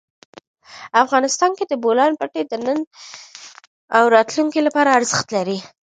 افغانستان 1.03 1.51
کې 1.57 1.65
د 1.67 1.73
بولان 1.83 2.11
پټي 2.19 2.43
د 2.47 2.53
نن 2.65 2.79
او 3.97 4.03
راتلونکي 4.15 4.59
لپاره 4.67 4.95
ارزښت 4.99 5.27
لري. 5.37 5.57